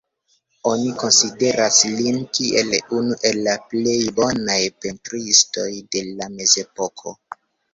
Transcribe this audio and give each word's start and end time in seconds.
Oni 0.69 0.87
konsideras 1.01 1.77
lin 1.97 2.17
kiel 2.37 2.73
unu 3.01 3.19
el 3.31 3.37
la 3.49 3.55
plej 3.75 3.99
bonaj 4.21 4.59
pentristoj 4.87 5.69
de 5.97 6.03
la 6.11 6.31
mezepoko. 6.41 7.19